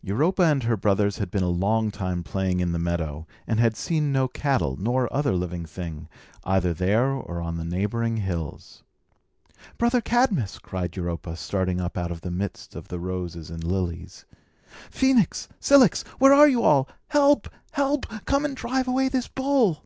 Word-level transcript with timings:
Europa 0.00 0.42
and 0.44 0.62
her 0.62 0.78
brothers 0.78 1.18
had 1.18 1.30
been 1.30 1.42
a 1.42 1.48
long 1.48 1.90
time 1.90 2.22
playing 2.22 2.60
in 2.60 2.72
the 2.72 2.78
meadow, 2.78 3.26
and 3.46 3.60
had 3.60 3.76
seen 3.76 4.10
no 4.10 4.26
cattle, 4.26 4.78
nor 4.78 5.12
other 5.12 5.34
living 5.36 5.66
thing, 5.66 6.08
either 6.44 6.72
there 6.72 7.10
or 7.10 7.42
on 7.42 7.58
the 7.58 7.66
neighbouring 7.66 8.16
hills. 8.16 8.82
"Brother 9.76 10.00
Cadmus!" 10.00 10.58
cried 10.58 10.96
Europa, 10.96 11.36
starting 11.36 11.82
up 11.82 11.98
out 11.98 12.10
of 12.10 12.22
the 12.22 12.30
midst 12.30 12.74
of 12.74 12.88
the 12.88 12.98
roses 12.98 13.50
and 13.50 13.62
lilies. 13.62 14.24
"Phœnix! 14.90 15.48
Cilix! 15.60 16.02
Where 16.18 16.32
are 16.32 16.48
you 16.48 16.62
all? 16.62 16.88
Help! 17.08 17.50
Help! 17.72 18.06
Come 18.24 18.46
and 18.46 18.56
drive 18.56 18.88
away 18.88 19.10
this 19.10 19.28
bull!" 19.28 19.84